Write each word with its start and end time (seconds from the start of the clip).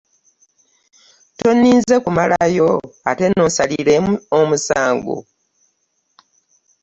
Tonninze 1.39 1.95
kumalayo 2.03 2.69
ate 3.09 3.25
n'onsalira 3.29 3.93
omusango. 4.39 5.17